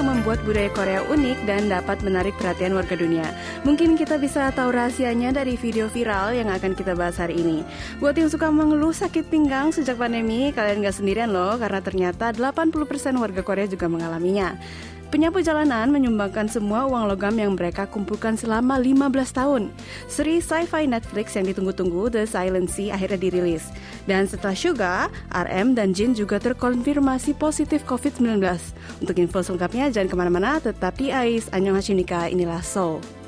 Yang 0.00 0.16
membuat 0.16 0.40
budaya 0.48 0.72
Korea 0.72 1.04
unik 1.12 1.44
dan 1.44 1.68
dapat 1.68 2.00
menarik 2.00 2.32
perhatian 2.40 2.72
warga 2.72 2.96
dunia? 2.96 3.36
Mungkin 3.68 4.00
kita 4.00 4.16
bisa 4.16 4.48
tahu 4.48 4.72
rahasianya 4.72 5.28
dari 5.28 5.60
video 5.60 5.92
viral 5.92 6.32
yang 6.32 6.48
akan 6.48 6.72
kita 6.72 6.96
bahas 6.96 7.20
hari 7.20 7.36
ini. 7.36 7.60
Buat 8.00 8.16
yang 8.16 8.32
suka 8.32 8.48
mengeluh 8.48 8.96
sakit 8.96 9.28
pinggang 9.28 9.76
sejak 9.76 10.00
pandemi, 10.00 10.56
kalian 10.56 10.80
gak 10.80 10.96
sendirian 10.96 11.28
loh, 11.28 11.52
karena 11.60 11.84
ternyata 11.84 12.32
80% 12.32 12.80
warga 13.20 13.44
Korea 13.44 13.68
juga 13.68 13.92
mengalaminya. 13.92 14.56
Penyapu 15.10 15.42
jalanan 15.42 15.90
menyumbangkan 15.90 16.46
semua 16.46 16.86
uang 16.86 17.10
logam 17.10 17.34
yang 17.34 17.58
mereka 17.58 17.82
kumpulkan 17.82 18.38
selama 18.38 18.78
15 18.78 19.10
tahun. 19.34 19.62
Seri 20.06 20.38
sci-fi 20.38 20.86
Netflix 20.86 21.34
yang 21.34 21.50
ditunggu-tunggu 21.50 22.14
The 22.14 22.30
Silent 22.30 22.70
Sea 22.70 22.94
akhirnya 22.94 23.18
dirilis. 23.18 23.74
Dan 24.06 24.30
setelah 24.30 24.54
Suga, 24.54 24.94
RM 25.34 25.74
dan 25.74 25.90
Jin 25.90 26.14
juga 26.14 26.38
terkonfirmasi 26.38 27.34
positif 27.34 27.82
COVID-19. 27.90 28.38
Untuk 29.02 29.18
info 29.18 29.42
selengkapnya 29.42 29.90
jangan 29.90 30.08
ke 30.08 30.16
mana-mana, 30.16 30.62
tetap 30.62 30.94
di 30.94 31.10
AIS. 31.10 31.50
Annyeonghaseyo 31.50 31.98
inilah 32.30 32.62
Seoul. 32.62 33.19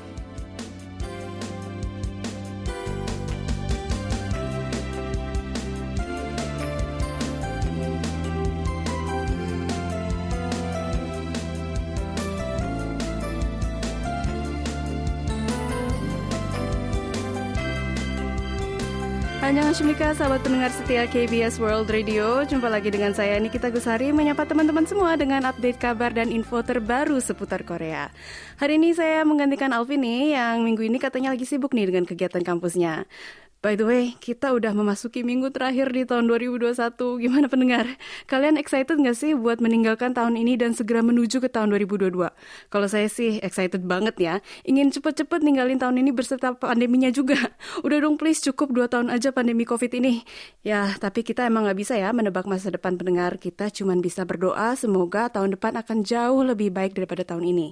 Annyeonghaseyo 19.43 20.15
sahabat 20.15 20.39
pendengar 20.39 20.71
setia 20.71 21.03
KBS 21.03 21.59
World 21.59 21.91
Radio. 21.91 22.47
Jumpa 22.47 22.71
lagi 22.71 22.87
dengan 22.87 23.11
saya 23.11 23.35
Nikita 23.43 23.75
Gusari 23.75 24.15
Menyapa 24.15 24.47
teman-teman 24.47 24.87
semua 24.87 25.19
dengan 25.19 25.43
update 25.43 25.83
kabar 25.83 26.15
dan 26.15 26.31
info 26.31 26.63
terbaru 26.63 27.19
seputar 27.19 27.67
Korea. 27.67 28.07
Hari 28.55 28.79
ini 28.79 28.95
saya 28.95 29.27
menggantikan 29.27 29.75
Alvin 29.75 29.99
nih 29.99 30.39
Yang 30.39 30.55
minggu 30.63 30.83
ini 30.87 30.95
katanya 30.95 31.35
lagi 31.35 31.43
sibuk 31.43 31.75
nih 31.75 31.91
dengan 31.91 32.07
kegiatan 32.07 32.39
kampusnya 32.39 33.03
By 33.63 33.79
the 33.79 33.87
way, 33.87 34.11
kita 34.19 34.51
udah 34.51 34.75
memasuki 34.75 35.23
minggu 35.23 35.47
terakhir 35.55 35.87
di 35.95 36.03
tahun 36.03 36.27
2021. 36.27 36.99
Gimana 36.99 37.47
pendengar? 37.47 37.87
Kalian 38.27 38.59
excited 38.59 38.99
nggak 38.99 39.15
sih 39.15 39.39
buat 39.39 39.63
meninggalkan 39.63 40.11
tahun 40.11 40.35
ini 40.35 40.59
dan 40.59 40.75
segera 40.75 40.99
menuju 40.99 41.39
ke 41.39 41.47
tahun 41.47 41.71
2022? 41.71 42.11
Kalau 42.67 42.87
saya 42.91 43.07
sih 43.07 43.39
excited 43.39 43.87
banget 43.87 44.19
ya. 44.19 44.43
Ingin 44.67 44.91
cepet-cepet 44.91 45.47
ninggalin 45.47 45.79
tahun 45.79 45.95
ini 45.95 46.11
berserta 46.11 46.51
pandeminya 46.51 47.07
juga. 47.07 47.39
Udah 47.87 48.03
dong 48.03 48.19
please 48.19 48.43
cukup 48.43 48.75
2 48.75 48.91
tahun 48.91 49.07
aja 49.07 49.31
pandemi 49.31 49.63
COVID 49.63 49.95
ini. 49.95 50.27
Ya, 50.67 50.99
tapi 50.99 51.23
kita 51.23 51.47
emang 51.47 51.63
nggak 51.63 51.79
bisa 51.79 51.95
ya 51.95 52.11
menebak 52.11 52.43
masa 52.43 52.67
depan 52.67 52.99
pendengar. 52.99 53.39
Kita 53.39 53.71
cuma 53.71 53.95
bisa 53.95 54.27
berdoa 54.27 54.75
semoga 54.75 55.31
tahun 55.31 55.55
depan 55.55 55.79
akan 55.79 56.03
jauh 56.03 56.43
lebih 56.43 56.67
baik 56.75 56.99
daripada 56.99 57.23
tahun 57.23 57.47
ini. 57.47 57.71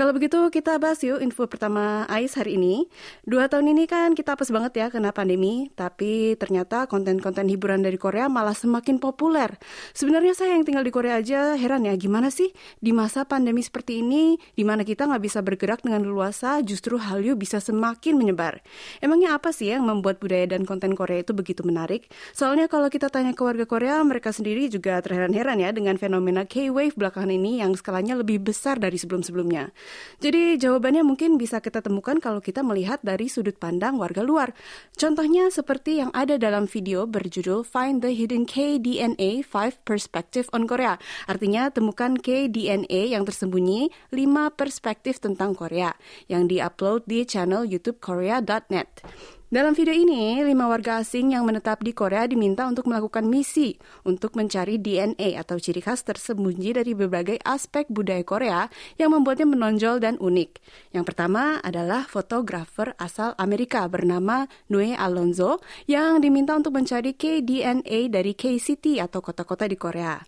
Kalau 0.00 0.16
begitu 0.16 0.40
kita 0.48 0.80
bahas 0.80 0.96
yuk 1.04 1.20
info 1.20 1.44
pertama 1.44 2.08
AIS 2.08 2.40
hari 2.40 2.56
ini. 2.56 2.88
Dua 3.28 3.52
tahun 3.52 3.76
ini 3.76 3.84
kan 3.84 4.16
kita 4.16 4.32
apes 4.32 4.48
banget 4.48 4.72
ya 4.80 4.86
kena 4.88 5.12
pandemi, 5.12 5.68
tapi 5.76 6.40
ternyata 6.40 6.88
konten-konten 6.88 7.44
hiburan 7.52 7.84
dari 7.84 8.00
Korea 8.00 8.24
malah 8.32 8.56
semakin 8.56 8.96
populer. 8.96 9.60
Sebenarnya 9.92 10.32
saya 10.32 10.56
yang 10.56 10.64
tinggal 10.64 10.88
di 10.88 10.92
Korea 10.96 11.20
aja 11.20 11.52
heran 11.52 11.84
ya 11.84 11.92
gimana 12.00 12.32
sih 12.32 12.48
di 12.80 12.96
masa 12.96 13.28
pandemi 13.28 13.60
seperti 13.60 14.00
ini, 14.00 14.40
di 14.56 14.64
mana 14.64 14.88
kita 14.88 15.04
nggak 15.04 15.20
bisa 15.20 15.44
bergerak 15.44 15.84
dengan 15.84 16.08
leluasa, 16.08 16.64
justru 16.64 16.96
Hallyu 16.96 17.36
bisa 17.36 17.60
semakin 17.60 18.16
menyebar. 18.16 18.64
Emangnya 19.04 19.36
apa 19.36 19.52
sih 19.52 19.68
yang 19.68 19.84
membuat 19.84 20.16
budaya 20.16 20.48
dan 20.48 20.64
konten 20.64 20.96
Korea 20.96 21.20
itu 21.20 21.36
begitu 21.36 21.60
menarik? 21.60 22.08
Soalnya 22.32 22.72
kalau 22.72 22.88
kita 22.88 23.12
tanya 23.12 23.36
ke 23.36 23.44
warga 23.44 23.68
Korea, 23.68 24.00
mereka 24.00 24.32
sendiri 24.32 24.64
juga 24.72 24.96
terheran-heran 25.04 25.60
ya 25.60 25.76
dengan 25.76 26.00
fenomena 26.00 26.48
K-wave 26.48 26.96
belakangan 26.96 27.36
ini 27.36 27.60
yang 27.60 27.76
skalanya 27.76 28.16
lebih 28.16 28.40
besar 28.40 28.80
dari 28.80 28.96
sebelum-sebelumnya. 28.96 29.68
Jadi 30.20 30.60
jawabannya 30.60 31.00
mungkin 31.00 31.40
bisa 31.40 31.64
kita 31.64 31.80
temukan 31.80 32.20
kalau 32.20 32.44
kita 32.44 32.60
melihat 32.60 33.00
dari 33.00 33.32
sudut 33.32 33.56
pandang 33.56 33.96
warga 33.96 34.20
luar. 34.20 34.52
Contohnya 34.94 35.48
seperti 35.48 36.04
yang 36.04 36.12
ada 36.12 36.36
dalam 36.36 36.68
video 36.68 37.08
berjudul 37.08 37.64
Find 37.64 38.04
the 38.04 38.12
Hidden 38.12 38.44
KDNA 38.44 39.42
5 39.48 39.80
Perspective 39.88 40.46
on 40.52 40.68
Korea. 40.68 41.00
Artinya 41.24 41.72
temukan 41.72 42.20
KDNA 42.20 43.16
yang 43.16 43.24
tersembunyi 43.24 43.88
5 44.12 44.60
perspektif 44.60 45.18
tentang 45.24 45.56
Korea 45.56 45.96
yang 46.28 46.46
diupload 46.46 47.08
di 47.08 47.24
channel 47.24 47.64
YouTube 47.64 47.98
Korea.net. 48.04 49.39
Dalam 49.50 49.74
video 49.74 49.90
ini, 49.90 50.38
lima 50.46 50.70
warga 50.70 51.02
asing 51.02 51.34
yang 51.34 51.42
menetap 51.42 51.82
di 51.82 51.90
Korea 51.90 52.22
diminta 52.30 52.70
untuk 52.70 52.86
melakukan 52.86 53.26
misi 53.26 53.74
untuk 54.06 54.38
mencari 54.38 54.78
DNA 54.78 55.34
atau 55.34 55.58
ciri 55.58 55.82
khas 55.82 56.06
tersembunyi 56.06 56.78
dari 56.78 56.94
berbagai 56.94 57.42
aspek 57.42 57.90
budaya 57.90 58.22
Korea 58.22 58.70
yang 58.94 59.10
membuatnya 59.10 59.50
menonjol 59.50 59.98
dan 59.98 60.22
unik. 60.22 60.62
Yang 60.94 61.02
pertama 61.02 61.58
adalah 61.66 62.06
fotografer 62.06 62.94
asal 62.94 63.34
Amerika 63.42 63.90
bernama 63.90 64.46
Noe 64.70 64.94
Alonzo 64.94 65.58
yang 65.90 66.22
diminta 66.22 66.54
untuk 66.54 66.78
mencari 66.78 67.18
KDNA 67.18 68.06
dari 68.06 68.38
K-City 68.38 69.02
atau 69.02 69.18
kota-kota 69.18 69.66
di 69.66 69.74
Korea. 69.74 70.22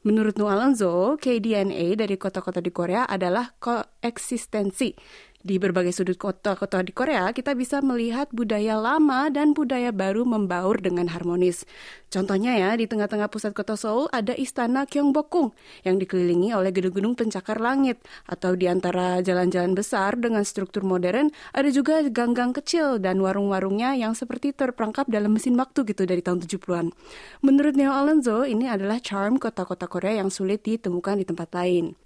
Menurut 0.00 0.36
Noe 0.40 0.48
Alonzo, 0.48 1.20
KDNA 1.20 1.92
dari 1.92 2.16
kota-kota 2.16 2.60
di 2.64 2.72
Korea 2.72 3.04
adalah 3.04 3.56
koeksistensi 3.60 4.96
di 5.40 5.56
berbagai 5.56 5.96
sudut 5.96 6.20
kota-kota 6.20 6.84
di 6.84 6.92
Korea, 6.92 7.32
kita 7.32 7.56
bisa 7.56 7.80
melihat 7.80 8.28
budaya 8.28 8.76
lama 8.76 9.32
dan 9.32 9.56
budaya 9.56 9.88
baru 9.88 10.28
membaur 10.28 10.76
dengan 10.76 11.08
harmonis. 11.08 11.64
Contohnya 12.12 12.60
ya, 12.60 12.76
di 12.76 12.84
tengah-tengah 12.84 13.32
pusat 13.32 13.56
kota 13.56 13.72
Seoul 13.72 14.12
ada 14.12 14.36
istana 14.36 14.84
Gyeongbokgung 14.84 15.56
yang 15.88 15.96
dikelilingi 15.96 16.52
oleh 16.52 16.68
gedung-gedung 16.74 17.16
pencakar 17.16 17.56
langit. 17.56 18.02
Atau 18.28 18.52
di 18.52 18.68
antara 18.68 19.24
jalan-jalan 19.24 19.72
besar 19.72 20.20
dengan 20.20 20.44
struktur 20.44 20.84
modern, 20.84 21.32
ada 21.56 21.70
juga 21.72 22.04
gang-gang 22.04 22.52
kecil 22.52 23.00
dan 23.00 23.16
warung-warungnya 23.24 23.96
yang 23.96 24.12
seperti 24.12 24.52
terperangkap 24.52 25.08
dalam 25.08 25.32
mesin 25.32 25.56
waktu 25.56 25.88
gitu 25.88 26.04
dari 26.04 26.20
tahun 26.20 26.44
70-an. 26.44 26.92
Menurut 27.40 27.78
Neo 27.80 27.96
Alonso, 27.96 28.44
ini 28.44 28.68
adalah 28.68 29.00
charm 29.00 29.40
kota-kota 29.40 29.88
Korea 29.88 30.20
yang 30.20 30.28
sulit 30.28 30.60
ditemukan 30.66 31.16
di 31.16 31.24
tempat 31.24 31.48
lain. 31.56 31.96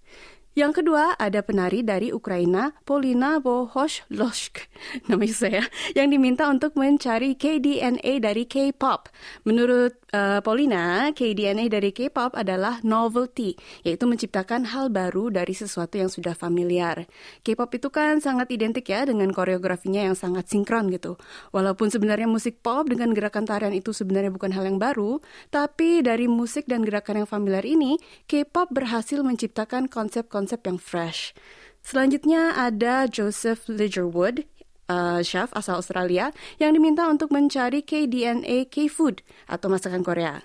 Yang 0.54 0.86
kedua, 0.86 1.18
ada 1.18 1.42
penari 1.42 1.82
dari 1.82 2.14
Ukraina, 2.14 2.70
Polina 2.86 3.42
Bohoshloshk, 3.42 4.70
namanya 5.10 5.34
saya, 5.34 5.62
yang 5.98 6.14
diminta 6.14 6.46
untuk 6.46 6.78
mencari 6.78 7.34
KDNA 7.34 8.22
dari 8.22 8.46
K-pop. 8.46 9.10
Menurut 9.42 9.98
uh, 10.14 10.38
Polina, 10.46 11.10
KDNA 11.10 11.66
dari 11.66 11.90
K-pop 11.90 12.38
adalah 12.38 12.78
novelty, 12.86 13.58
yaitu 13.82 14.06
menciptakan 14.06 14.70
hal 14.70 14.94
baru 14.94 15.34
dari 15.34 15.58
sesuatu 15.58 15.98
yang 15.98 16.06
sudah 16.06 16.38
familiar. 16.38 17.02
K-pop 17.42 17.74
itu 17.74 17.90
kan 17.90 18.22
sangat 18.22 18.46
identik 18.54 18.86
ya 18.86 19.10
dengan 19.10 19.34
koreografinya 19.34 20.06
yang 20.06 20.14
sangat 20.14 20.46
sinkron 20.54 20.86
gitu. 20.94 21.18
Walaupun 21.50 21.90
sebenarnya 21.90 22.30
musik 22.30 22.62
pop 22.62 22.86
dengan 22.86 23.10
gerakan 23.10 23.42
tarian 23.42 23.74
itu 23.74 23.90
sebenarnya 23.90 24.30
bukan 24.30 24.54
hal 24.54 24.70
yang 24.70 24.78
baru, 24.78 25.18
tapi 25.50 25.98
dari 26.06 26.30
musik 26.30 26.70
dan 26.70 26.86
gerakan 26.86 27.26
yang 27.26 27.28
familiar 27.28 27.66
ini, 27.66 27.98
K-pop 28.30 28.70
berhasil 28.70 29.18
menciptakan 29.18 29.90
konsep-konsep 29.90 30.43
konsep 30.44 30.60
yang 30.68 30.76
fresh. 30.76 31.32
Selanjutnya 31.80 32.52
ada 32.52 33.08
Joseph 33.08 33.64
Lidgerwood, 33.64 34.44
uh, 34.92 35.24
chef 35.24 35.48
asal 35.56 35.80
Australia, 35.80 36.36
yang 36.60 36.76
diminta 36.76 37.08
untuk 37.08 37.32
mencari 37.32 37.80
KDNA 37.80 38.68
K-food 38.68 39.24
atau 39.48 39.72
masakan 39.72 40.04
Korea. 40.04 40.44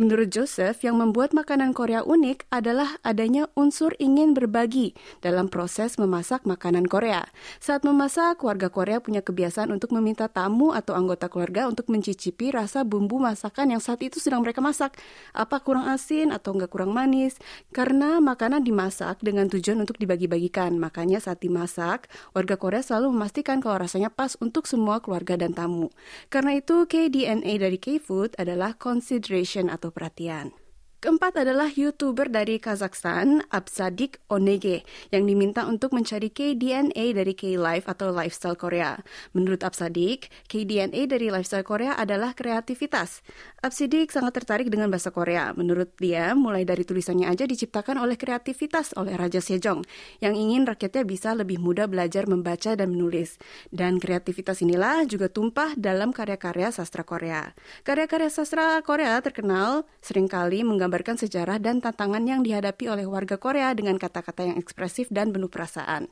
Menurut 0.00 0.32
Joseph, 0.32 0.80
yang 0.80 0.96
membuat 0.96 1.36
makanan 1.36 1.76
Korea 1.76 2.00
unik 2.00 2.48
adalah 2.48 2.96
adanya 3.04 3.52
unsur 3.52 3.92
ingin 4.00 4.32
berbagi 4.32 4.96
dalam 5.20 5.52
proses 5.52 6.00
memasak 6.00 6.48
makanan 6.48 6.88
Korea. 6.88 7.28
Saat 7.60 7.84
memasak, 7.84 8.40
warga 8.40 8.72
Korea 8.72 9.04
punya 9.04 9.20
kebiasaan 9.20 9.68
untuk 9.68 9.92
meminta 9.92 10.24
tamu 10.32 10.72
atau 10.72 10.96
anggota 10.96 11.28
keluarga 11.28 11.68
untuk 11.68 11.92
mencicipi 11.92 12.48
rasa 12.48 12.80
bumbu 12.80 13.20
masakan 13.20 13.76
yang 13.76 13.82
saat 13.84 14.00
itu 14.00 14.16
sedang 14.16 14.40
mereka 14.40 14.64
masak. 14.64 14.96
Apa 15.36 15.60
kurang 15.60 15.84
asin 15.92 16.32
atau 16.32 16.56
enggak 16.56 16.72
kurang 16.72 16.96
manis? 16.96 17.36
Karena 17.68 18.24
makanan 18.24 18.64
dimasak 18.64 19.20
dengan 19.20 19.52
tujuan 19.52 19.84
untuk 19.84 20.00
dibagi-bagikan. 20.00 20.80
Makanya 20.80 21.20
saat 21.20 21.44
dimasak, 21.44 22.08
warga 22.32 22.56
Korea 22.56 22.80
selalu 22.80 23.12
memastikan 23.12 23.60
kalau 23.60 23.76
rasanya 23.76 24.08
pas 24.08 24.32
untuk 24.40 24.64
semua 24.64 25.04
keluarga 25.04 25.36
dan 25.36 25.52
tamu. 25.52 25.92
Karena 26.32 26.56
itu, 26.56 26.88
KDNA 26.88 27.52
dari 27.60 27.76
K-Food 27.76 28.40
adalah 28.40 28.72
consideration 28.80 29.68
atau 29.68 29.89
perhatian. 29.90 30.52
Keempat 31.00 31.32
adalah 31.32 31.72
YouTuber 31.72 32.28
dari 32.28 32.60
Kazakhstan, 32.60 33.40
Absadik 33.48 34.20
Onege, 34.28 34.84
yang 35.08 35.24
diminta 35.24 35.64
untuk 35.64 35.96
mencari 35.96 36.28
KDNA 36.28 37.16
dari 37.16 37.32
K-Life 37.32 37.88
atau 37.88 38.12
Lifestyle 38.12 38.52
Korea. 38.52 39.00
Menurut 39.32 39.64
Absadik, 39.64 40.28
KDNA 40.52 41.08
dari 41.08 41.32
Lifestyle 41.32 41.64
Korea 41.64 41.96
adalah 41.96 42.36
kreativitas. 42.36 43.24
Absadik 43.64 44.12
sangat 44.12 44.44
tertarik 44.44 44.68
dengan 44.68 44.92
bahasa 44.92 45.08
Korea. 45.08 45.56
Menurut 45.56 45.88
dia, 45.96 46.36
mulai 46.36 46.68
dari 46.68 46.84
tulisannya 46.84 47.32
aja 47.32 47.48
diciptakan 47.48 47.96
oleh 47.96 48.20
kreativitas 48.20 48.92
oleh 48.92 49.16
Raja 49.16 49.40
Sejong, 49.40 49.80
yang 50.20 50.36
ingin 50.36 50.68
rakyatnya 50.68 51.08
bisa 51.08 51.32
lebih 51.32 51.64
mudah 51.64 51.88
belajar 51.88 52.28
membaca 52.28 52.76
dan 52.76 52.92
menulis. 52.92 53.40
Dan 53.72 53.96
kreativitas 54.04 54.60
inilah 54.60 55.08
juga 55.08 55.32
tumpah 55.32 55.72
dalam 55.80 56.12
karya-karya 56.12 56.68
sastra 56.76 57.08
Korea. 57.08 57.56
Karya-karya 57.88 58.28
sastra 58.28 58.84
Korea 58.84 59.16
terkenal 59.24 59.88
sering 60.04 60.28
kali 60.28 60.60
menggambarkan 60.60 60.89
menggambarkan 60.90 61.22
sejarah 61.22 61.62
dan 61.62 61.78
tantangan 61.78 62.26
yang 62.26 62.42
dihadapi 62.42 62.90
oleh 62.90 63.06
warga 63.06 63.38
Korea 63.38 63.70
dengan 63.78 63.94
kata-kata 63.94 64.42
yang 64.42 64.58
ekspresif 64.58 65.06
dan 65.06 65.30
penuh 65.30 65.46
perasaan. 65.46 66.10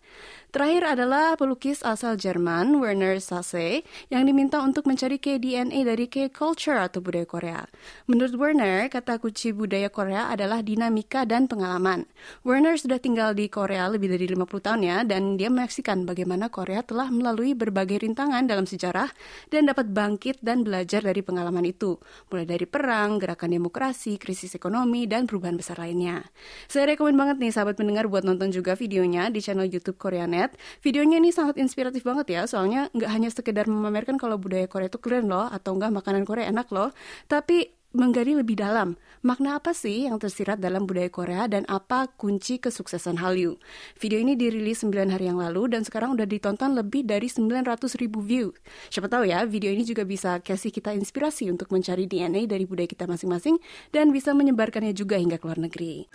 Terakhir 0.55 0.95
adalah 0.95 1.35
pelukis 1.35 1.83
asal 1.83 2.15
Jerman, 2.15 2.79
Werner 2.79 3.19
Sasse, 3.19 3.83
yang 4.07 4.23
diminta 4.23 4.63
untuk 4.63 4.87
mencari 4.87 5.19
K-DNA 5.19 5.83
dari 5.83 6.07
K-culture 6.07 6.79
atau 6.79 7.03
budaya 7.03 7.27
Korea. 7.27 7.61
Menurut 8.07 8.39
Werner, 8.39 8.87
kata 8.87 9.19
kunci 9.19 9.51
budaya 9.51 9.91
Korea 9.91 10.31
adalah 10.31 10.63
dinamika 10.63 11.27
dan 11.27 11.51
pengalaman. 11.51 12.07
Werner 12.47 12.79
sudah 12.79 13.03
tinggal 13.03 13.35
di 13.35 13.51
Korea 13.51 13.91
lebih 13.91 14.15
dari 14.15 14.31
50 14.31 14.47
tahun 14.63 14.81
ya, 14.87 15.03
dan 15.03 15.35
dia 15.35 15.51
menyaksikan 15.51 16.07
bagaimana 16.07 16.55
Korea 16.55 16.87
telah 16.87 17.11
melalui 17.11 17.59
berbagai 17.59 18.07
rintangan 18.07 18.47
dalam 18.47 18.63
sejarah 18.63 19.11
dan 19.51 19.67
dapat 19.67 19.91
bangkit 19.91 20.39
dan 20.39 20.63
belajar 20.63 21.03
dari 21.03 21.19
pengalaman 21.27 21.67
itu, 21.67 21.99
mulai 22.31 22.47
dari 22.47 22.65
perang, 22.71 23.19
gerakan 23.19 23.59
demokrasi, 23.59 24.23
krisis 24.23 24.55
ekonomi, 24.55 24.68
dan 25.09 25.25
perubahan 25.25 25.57
besar 25.57 25.81
lainnya. 25.81 26.27
Saya 26.69 26.93
rekomen 26.93 27.17
banget 27.17 27.41
nih 27.41 27.53
sahabat 27.55 27.81
pendengar 27.81 28.05
buat 28.11 28.27
nonton 28.27 28.53
juga 28.53 28.77
videonya 28.77 29.33
di 29.33 29.41
channel 29.41 29.65
YouTube 29.65 29.97
Koreanet. 29.97 30.55
Videonya 30.85 31.23
ini 31.23 31.33
sangat 31.33 31.57
inspiratif 31.57 32.05
banget 32.05 32.29
ya, 32.35 32.43
soalnya 32.45 32.93
nggak 32.93 33.11
hanya 33.11 33.31
sekedar 33.33 33.65
memamerkan 33.71 34.21
kalau 34.21 34.37
budaya 34.37 34.69
Korea 34.69 34.91
itu 34.91 35.01
keren 35.01 35.31
loh, 35.31 35.49
atau 35.49 35.79
enggak 35.79 35.95
makanan 35.95 36.29
Korea 36.29 36.51
enak 36.51 36.69
loh, 36.75 36.93
tapi 37.31 37.78
menggali 37.99 38.39
lebih 38.39 38.63
dalam 38.63 38.95
makna 39.27 39.59
apa 39.59 39.75
sih 39.75 40.07
yang 40.07 40.23
tersirat 40.23 40.63
dalam 40.63 40.87
budaya 40.87 41.11
Korea 41.11 41.51
dan 41.51 41.67
apa 41.67 42.07
kunci 42.15 42.63
kesuksesan 42.63 43.19
Hallyu. 43.19 43.59
Video 43.99 44.23
ini 44.23 44.39
dirilis 44.39 44.87
9 44.87 45.11
hari 45.11 45.27
yang 45.27 45.43
lalu 45.43 45.75
dan 45.75 45.83
sekarang 45.83 46.15
udah 46.15 46.23
ditonton 46.23 46.79
lebih 46.79 47.03
dari 47.03 47.27
900 47.27 47.67
ribu 47.99 48.23
view. 48.23 48.55
Siapa 48.95 49.11
tahu 49.11 49.27
ya, 49.27 49.43
video 49.43 49.75
ini 49.75 49.83
juga 49.83 50.07
bisa 50.07 50.39
kasih 50.39 50.71
kita 50.71 50.95
inspirasi 50.95 51.51
untuk 51.51 51.75
mencari 51.75 52.07
DNA 52.07 52.47
dari 52.47 52.63
budaya 52.65 52.87
kita 52.87 53.11
masing-masing 53.11 53.59
dan 53.91 54.15
bisa 54.15 54.31
menyebarkannya 54.31 54.95
juga 54.95 55.19
hingga 55.19 55.43
ke 55.43 55.45
luar 55.45 55.59
negeri. 55.59 56.07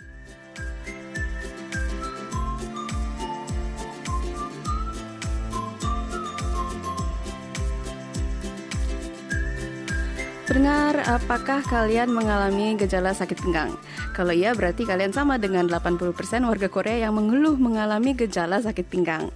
Pendengar, 10.54 11.02
apakah 11.10 11.66
kalian 11.66 12.14
mengalami 12.14 12.78
gejala 12.78 13.10
sakit 13.10 13.42
pinggang? 13.42 13.74
Kalau 14.14 14.30
iya, 14.30 14.54
berarti 14.54 14.86
kalian 14.86 15.10
sama 15.10 15.34
dengan 15.34 15.66
80% 15.66 16.14
warga 16.46 16.70
Korea 16.70 17.10
yang 17.10 17.18
mengeluh 17.18 17.58
mengalami 17.58 18.14
gejala 18.14 18.62
sakit 18.62 18.86
pinggang. 18.86 19.34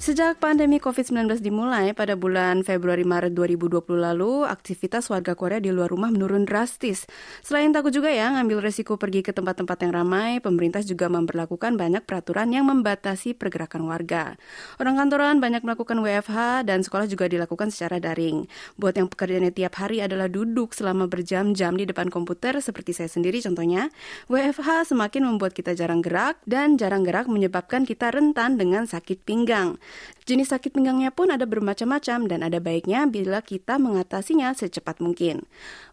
Sejak 0.00 0.40
pandemi 0.40 0.80
COVID-19 0.80 1.44
dimulai 1.44 1.92
pada 1.92 2.16
bulan 2.16 2.64
Februari-Maret 2.64 3.36
2020 3.36 4.00
lalu, 4.00 4.48
aktivitas 4.48 5.12
warga 5.12 5.36
Korea 5.36 5.60
di 5.60 5.68
luar 5.68 5.92
rumah 5.92 6.08
menurun 6.08 6.48
drastis. 6.48 7.04
Selain 7.44 7.68
takut 7.68 7.92
juga 7.92 8.08
ya 8.08 8.32
ngambil 8.32 8.64
resiko 8.64 8.96
pergi 8.96 9.20
ke 9.20 9.36
tempat-tempat 9.36 9.76
yang 9.84 9.92
ramai, 9.92 10.40
pemerintah 10.40 10.80
juga 10.80 11.12
memperlakukan 11.12 11.76
banyak 11.76 12.08
peraturan 12.08 12.48
yang 12.48 12.64
membatasi 12.72 13.36
pergerakan 13.36 13.92
warga. 13.92 14.40
Orang 14.80 14.96
kantoran 14.96 15.36
banyak 15.36 15.68
melakukan 15.68 16.00
WFH 16.00 16.64
dan 16.64 16.80
sekolah 16.80 17.04
juga 17.04 17.28
dilakukan 17.28 17.68
secara 17.68 18.00
daring. 18.00 18.48
Buat 18.80 19.04
yang 19.04 19.08
pekerjaannya 19.12 19.52
tiap 19.52 19.76
hari 19.84 20.00
adalah 20.00 20.32
duduk 20.32 20.59
selama 20.68 21.08
berjam-jam 21.08 21.72
di 21.72 21.88
depan 21.88 22.12
komputer 22.12 22.60
seperti 22.60 22.92
saya 22.92 23.08
sendiri 23.08 23.40
contohnya, 23.40 23.88
WFH 24.28 24.92
semakin 24.92 25.24
membuat 25.24 25.56
kita 25.56 25.72
jarang 25.72 26.04
gerak 26.04 26.36
dan 26.44 26.76
jarang 26.76 27.00
gerak 27.00 27.24
menyebabkan 27.24 27.88
kita 27.88 28.12
rentan 28.12 28.60
dengan 28.60 28.84
sakit 28.84 29.24
pinggang. 29.24 29.80
Jenis 30.28 30.52
sakit 30.52 30.76
pinggangnya 30.76 31.10
pun 31.10 31.32
ada 31.32 31.48
bermacam-macam 31.48 32.28
dan 32.28 32.44
ada 32.44 32.60
baiknya 32.60 33.08
bila 33.08 33.40
kita 33.40 33.80
mengatasinya 33.80 34.52
secepat 34.52 35.00
mungkin. 35.00 35.48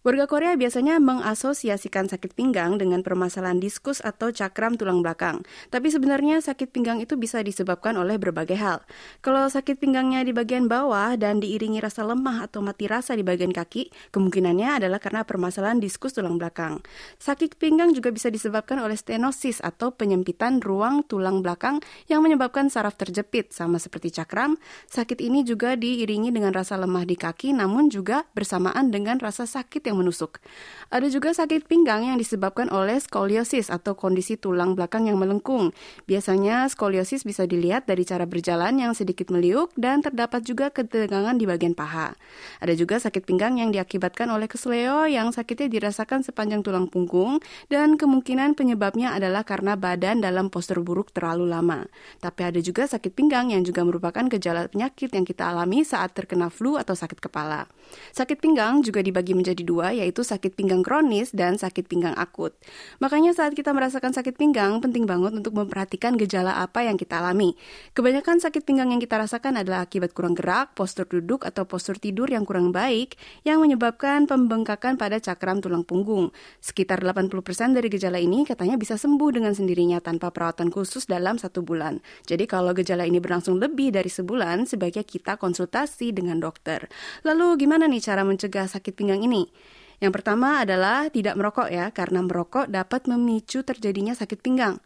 Warga 0.06 0.30
Korea 0.30 0.54
biasanya 0.54 1.02
mengasosiasikan 1.02 2.06
sakit 2.12 2.38
pinggang 2.38 2.78
dengan 2.78 3.02
permasalahan 3.02 3.58
diskus 3.58 3.98
atau 4.04 4.30
cakram 4.30 4.78
tulang 4.78 5.02
belakang. 5.02 5.42
Tapi 5.74 5.90
sebenarnya 5.90 6.44
sakit 6.44 6.70
pinggang 6.70 7.02
itu 7.02 7.18
bisa 7.18 7.42
disebabkan 7.42 7.98
oleh 7.98 8.22
berbagai 8.22 8.60
hal. 8.60 8.86
Kalau 9.26 9.50
sakit 9.50 9.82
pinggangnya 9.82 10.22
di 10.22 10.32
bagian 10.38 10.70
bawah 10.70 11.18
dan 11.18 11.42
diiringi 11.42 11.82
rasa 11.82 12.06
lemah 12.06 12.46
atau 12.46 12.62
mati 12.62 12.86
rasa 12.86 13.18
di 13.18 13.26
bagian 13.26 13.50
kaki, 13.50 14.14
kemungkinannya 14.58 14.82
adalah 14.82 15.00
karena 15.00 15.22
permasalahan 15.22 15.78
diskus 15.78 16.18
tulang 16.18 16.42
belakang. 16.42 16.82
Sakit 17.22 17.62
pinggang 17.62 17.94
juga 17.94 18.10
bisa 18.10 18.34
disebabkan 18.34 18.82
oleh 18.82 18.98
stenosis 18.98 19.62
atau 19.62 19.94
penyempitan 19.94 20.58
ruang 20.58 21.06
tulang 21.06 21.46
belakang 21.46 21.78
yang 22.10 22.26
menyebabkan 22.26 22.74
saraf 22.74 22.98
terjepit 22.98 23.54
sama 23.54 23.78
seperti 23.78 24.10
cakram, 24.10 24.58
sakit 24.90 25.22
ini 25.22 25.46
juga 25.46 25.78
diiringi 25.78 26.34
dengan 26.34 26.50
rasa 26.50 26.74
lemah 26.82 27.06
di 27.06 27.14
kaki 27.14 27.54
namun 27.54 27.94
juga 27.94 28.26
bersamaan 28.34 28.90
dengan 28.90 29.22
rasa 29.22 29.46
sakit 29.46 29.86
yang 29.86 30.02
menusuk. 30.02 30.42
Ada 30.90 31.08
juga 31.14 31.38
sakit 31.38 31.70
pinggang 31.70 32.10
yang 32.10 32.18
disebabkan 32.18 32.74
oleh 32.74 32.98
skoliosis 32.98 33.70
atau 33.70 33.94
kondisi 33.94 34.40
tulang 34.42 34.74
belakang 34.74 35.06
yang 35.06 35.22
melengkung. 35.22 35.70
Biasanya 36.10 36.66
skoliosis 36.72 37.22
bisa 37.28 37.46
dilihat 37.46 37.86
dari 37.86 38.08
cara 38.08 38.26
berjalan 38.26 38.82
yang 38.82 38.98
sedikit 38.98 39.30
meliuk 39.30 39.70
dan 39.78 40.02
terdapat 40.02 40.42
juga 40.42 40.74
ketegangan 40.74 41.36
di 41.38 41.46
bagian 41.46 41.78
paha. 41.78 42.16
Ada 42.64 42.74
juga 42.74 42.98
sakit 42.98 43.28
pinggang 43.28 43.60
yang 43.60 43.70
diakibatkan 43.70 44.32
oleh 44.32 44.47
kesleo 44.48 45.06
yang 45.06 45.30
sakitnya 45.36 45.68
dirasakan 45.68 46.24
sepanjang 46.24 46.64
tulang 46.64 46.88
punggung 46.88 47.44
dan 47.68 48.00
kemungkinan 48.00 48.56
penyebabnya 48.56 49.14
adalah 49.14 49.44
karena 49.44 49.76
badan 49.76 50.24
dalam 50.24 50.50
postur 50.50 50.82
buruk 50.82 51.12
terlalu 51.12 51.46
lama. 51.52 51.86
Tapi 52.24 52.42
ada 52.48 52.60
juga 52.64 52.88
sakit 52.88 53.14
pinggang 53.14 53.52
yang 53.52 53.62
juga 53.62 53.84
merupakan 53.84 54.26
gejala 54.32 54.72
penyakit 54.72 55.12
yang 55.12 55.28
kita 55.28 55.52
alami 55.52 55.84
saat 55.84 56.16
terkena 56.16 56.48
flu 56.48 56.80
atau 56.80 56.96
sakit 56.96 57.20
kepala. 57.20 57.68
Sakit 58.16 58.40
pinggang 58.40 58.84
juga 58.84 59.00
dibagi 59.04 59.36
menjadi 59.36 59.64
dua, 59.64 59.92
yaitu 59.96 60.24
sakit 60.24 60.56
pinggang 60.56 60.84
kronis 60.84 61.32
dan 61.36 61.56
sakit 61.60 61.88
pinggang 61.88 62.16
akut. 62.16 62.56
Makanya 63.04 63.36
saat 63.36 63.54
kita 63.54 63.72
merasakan 63.72 64.12
sakit 64.16 64.36
pinggang, 64.36 64.80
penting 64.80 65.04
banget 65.04 65.36
untuk 65.36 65.54
memperhatikan 65.56 66.16
gejala 66.16 66.60
apa 66.64 66.84
yang 66.84 66.96
kita 66.96 67.20
alami. 67.20 67.56
Kebanyakan 67.94 68.40
sakit 68.40 68.64
pinggang 68.64 68.92
yang 68.92 69.02
kita 69.04 69.20
rasakan 69.20 69.60
adalah 69.60 69.84
akibat 69.84 70.16
kurang 70.16 70.36
gerak, 70.36 70.74
postur 70.76 71.08
duduk, 71.08 71.44
atau 71.44 71.68
postur 71.68 72.00
tidur 72.00 72.28
yang 72.32 72.44
kurang 72.48 72.72
baik, 72.72 73.16
yang 73.44 73.60
menyebabkan 73.64 74.30
pembengkakan 74.38 75.02
pada 75.02 75.18
cakram 75.18 75.58
tulang 75.58 75.82
punggung. 75.82 76.30
Sekitar 76.62 77.02
80% 77.02 77.74
dari 77.74 77.90
gejala 77.90 78.22
ini 78.22 78.46
katanya 78.46 78.78
bisa 78.78 78.94
sembuh 78.94 79.34
dengan 79.34 79.58
sendirinya 79.58 79.98
tanpa 79.98 80.30
perawatan 80.30 80.70
khusus 80.70 81.10
dalam 81.10 81.42
satu 81.42 81.66
bulan. 81.66 81.98
Jadi 82.30 82.46
kalau 82.46 82.78
gejala 82.78 83.10
ini 83.10 83.18
berlangsung 83.18 83.58
lebih 83.58 83.90
dari 83.90 84.14
sebulan, 84.14 84.70
sebaiknya 84.70 85.02
kita 85.02 85.42
konsultasi 85.42 86.14
dengan 86.14 86.38
dokter. 86.38 86.86
Lalu 87.26 87.66
gimana 87.66 87.90
nih 87.90 88.06
cara 88.06 88.22
mencegah 88.22 88.70
sakit 88.70 88.94
pinggang 88.94 89.26
ini? 89.26 89.50
Yang 89.98 90.22
pertama 90.22 90.62
adalah 90.62 91.10
tidak 91.10 91.34
merokok 91.34 91.74
ya, 91.74 91.90
karena 91.90 92.22
merokok 92.22 92.70
dapat 92.70 93.10
memicu 93.10 93.66
terjadinya 93.66 94.14
sakit 94.14 94.46
pinggang. 94.46 94.78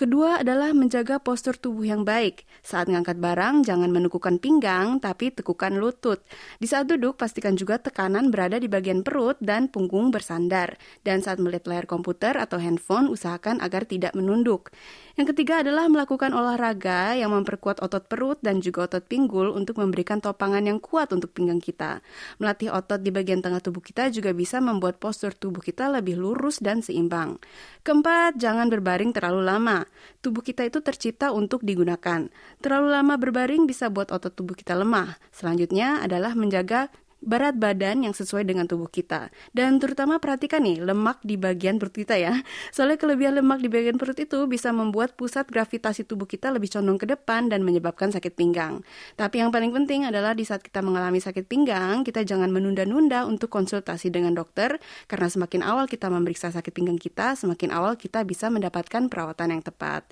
Kedua 0.00 0.40
adalah 0.40 0.72
menjaga 0.72 1.20
postur 1.20 1.60
tubuh 1.60 1.84
yang 1.84 2.08
baik. 2.08 2.48
Saat 2.64 2.88
mengangkat 2.88 3.20
barang, 3.20 3.68
jangan 3.68 3.92
menekukan 3.92 4.40
pinggang, 4.40 4.96
tapi 4.96 5.28
tekukan 5.28 5.76
lutut. 5.76 6.24
Di 6.56 6.64
saat 6.64 6.88
duduk, 6.88 7.20
pastikan 7.20 7.52
juga 7.52 7.76
tekanan 7.76 8.32
berada 8.32 8.56
di 8.56 8.64
bagian 8.64 9.04
perut 9.04 9.36
dan 9.44 9.68
punggung 9.68 10.08
bersandar. 10.08 10.80
Dan 11.04 11.20
saat 11.20 11.36
melihat 11.36 11.68
layar 11.68 11.84
komputer 11.84 12.32
atau 12.40 12.56
handphone, 12.56 13.12
usahakan 13.12 13.60
agar 13.60 13.84
tidak 13.84 14.16
menunduk. 14.16 14.72
Yang 15.20 15.36
ketiga 15.36 15.60
adalah 15.60 15.84
melakukan 15.92 16.32
olahraga 16.32 17.12
yang 17.12 17.36
memperkuat 17.36 17.84
otot 17.84 18.08
perut 18.08 18.40
dan 18.40 18.64
juga 18.64 18.88
otot 18.88 19.04
pinggul 19.04 19.52
untuk 19.52 19.76
memberikan 19.76 20.16
topangan 20.16 20.64
yang 20.64 20.80
kuat 20.80 21.12
untuk 21.12 21.36
pinggang 21.36 21.60
kita. 21.60 22.00
Melatih 22.40 22.72
otot 22.72 23.04
di 23.04 23.12
bagian 23.12 23.44
tengah 23.44 23.60
tubuh 23.60 23.84
kita 23.84 24.08
juga 24.08 24.32
bisa 24.32 24.64
membuat 24.64 24.96
postur 24.96 25.36
tubuh 25.36 25.60
kita 25.60 25.92
lebih 25.92 26.16
lurus 26.16 26.64
dan 26.64 26.80
seimbang. 26.80 27.36
Keempat, 27.84 28.40
jangan 28.40 28.72
berbaring 28.72 29.12
terlalu 29.12 29.44
lama. 29.44 29.84
Tubuh 30.24 30.40
kita 30.40 30.64
itu 30.64 30.80
tercipta 30.80 31.36
untuk 31.36 31.68
digunakan. 31.68 32.32
Terlalu 32.64 32.88
lama 32.88 33.20
berbaring 33.20 33.68
bisa 33.68 33.92
buat 33.92 34.08
otot 34.16 34.32
tubuh 34.32 34.56
kita 34.56 34.72
lemah. 34.72 35.20
Selanjutnya 35.36 36.00
adalah 36.00 36.32
menjaga 36.32 36.88
berat 37.20 37.56
badan 37.56 38.04
yang 38.04 38.16
sesuai 38.16 38.48
dengan 38.48 38.64
tubuh 38.64 38.88
kita. 38.88 39.28
Dan 39.52 39.76
terutama 39.76 40.18
perhatikan 40.18 40.64
nih 40.64 40.80
lemak 40.80 41.20
di 41.20 41.36
bagian 41.36 41.76
perut 41.76 41.92
kita 41.92 42.16
ya. 42.16 42.40
Soalnya 42.74 42.96
kelebihan 42.96 43.36
lemak 43.40 43.60
di 43.60 43.68
bagian 43.68 44.00
perut 44.00 44.16
itu 44.16 44.48
bisa 44.48 44.72
membuat 44.72 45.14
pusat 45.14 45.48
gravitasi 45.48 46.08
tubuh 46.08 46.24
kita 46.24 46.48
lebih 46.50 46.72
condong 46.72 46.96
ke 46.96 47.06
depan 47.08 47.52
dan 47.52 47.60
menyebabkan 47.62 48.10
sakit 48.10 48.32
pinggang. 48.34 48.80
Tapi 49.20 49.44
yang 49.44 49.52
paling 49.52 49.70
penting 49.70 50.08
adalah 50.08 50.32
di 50.32 50.48
saat 50.48 50.64
kita 50.64 50.80
mengalami 50.80 51.20
sakit 51.20 51.44
pinggang, 51.44 52.02
kita 52.02 52.24
jangan 52.24 52.48
menunda-nunda 52.48 53.28
untuk 53.28 53.52
konsultasi 53.52 54.08
dengan 54.08 54.32
dokter 54.32 54.80
karena 55.06 55.28
semakin 55.28 55.60
awal 55.62 55.84
kita 55.86 56.08
memeriksa 56.08 56.48
sakit 56.50 56.72
pinggang 56.72 56.96
kita, 56.96 57.36
semakin 57.36 57.70
awal 57.70 58.00
kita 58.00 58.24
bisa 58.24 58.48
mendapatkan 58.48 59.06
perawatan 59.12 59.60
yang 59.60 59.62
tepat. 59.62 60.08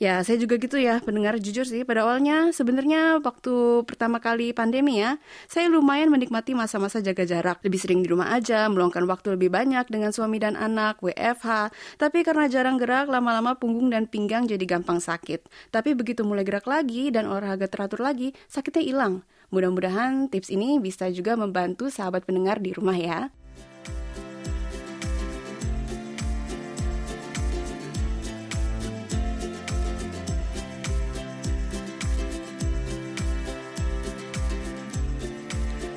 Ya, 0.00 0.24
saya 0.24 0.40
juga 0.40 0.56
gitu 0.56 0.80
ya, 0.80 0.96
pendengar 1.04 1.36
jujur 1.36 1.68
sih. 1.68 1.84
Pada 1.84 2.08
awalnya 2.08 2.56
sebenarnya 2.56 3.20
waktu 3.20 3.84
pertama 3.84 4.16
kali 4.16 4.56
pandemi 4.56 4.96
ya, 4.96 5.20
saya 5.44 5.68
lumayan 5.68 6.08
menikmati 6.08 6.56
masa-masa 6.56 7.04
jaga 7.04 7.28
jarak. 7.28 7.60
Lebih 7.60 7.76
sering 7.76 8.00
di 8.00 8.08
rumah 8.08 8.32
aja, 8.32 8.64
meluangkan 8.72 9.04
waktu 9.04 9.36
lebih 9.36 9.52
banyak 9.52 9.84
dengan 9.92 10.08
suami 10.08 10.40
dan 10.40 10.56
anak, 10.56 11.04
WFH. 11.04 11.68
Tapi 12.00 12.24
karena 12.24 12.48
jarang 12.48 12.80
gerak, 12.80 13.12
lama-lama 13.12 13.60
punggung 13.60 13.92
dan 13.92 14.08
pinggang 14.08 14.48
jadi 14.48 14.64
gampang 14.64 15.04
sakit. 15.04 15.44
Tapi 15.68 15.92
begitu 15.92 16.24
mulai 16.24 16.48
gerak 16.48 16.64
lagi 16.64 17.12
dan 17.12 17.28
olahraga 17.28 17.68
teratur 17.68 18.00
lagi, 18.00 18.32
sakitnya 18.48 18.80
hilang. 18.80 19.14
Mudah-mudahan 19.52 20.32
tips 20.32 20.48
ini 20.48 20.80
bisa 20.80 21.12
juga 21.12 21.36
membantu 21.36 21.92
sahabat 21.92 22.24
pendengar 22.24 22.56
di 22.56 22.72
rumah 22.72 22.96
ya. 22.96 23.28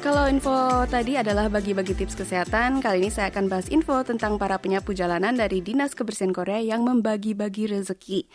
Kalau 0.04 0.28
info 0.28 0.84
tadi 0.92 1.16
adalah 1.16 1.48
bagi-bagi 1.48 1.96
tips 1.96 2.20
kesehatan, 2.20 2.84
kali 2.84 3.08
ini 3.08 3.08
saya 3.08 3.32
akan 3.32 3.48
bahas 3.48 3.72
info 3.72 4.04
tentang 4.04 4.36
para 4.36 4.60
penyapu 4.60 4.92
jalanan 4.92 5.32
dari 5.32 5.64
Dinas 5.64 5.96
Kebersihan 5.96 6.36
Korea 6.36 6.60
yang 6.60 6.84
membagi-bagi 6.84 7.72
rezeki. 7.72 8.28